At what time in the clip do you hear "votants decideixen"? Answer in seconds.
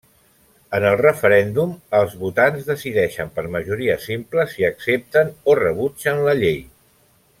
2.21-3.29